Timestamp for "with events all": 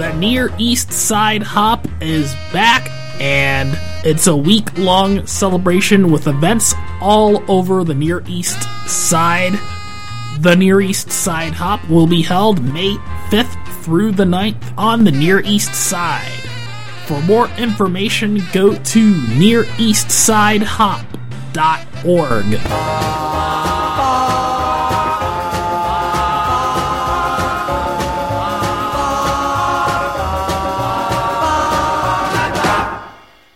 6.10-7.44